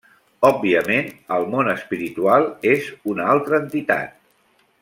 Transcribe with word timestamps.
Òbviament, 0.47 1.11
el 1.35 1.45
món 1.51 1.69
espiritual 1.75 2.49
és 2.75 2.91
una 3.15 3.31
altra 3.37 3.63
entitat. 3.65 4.21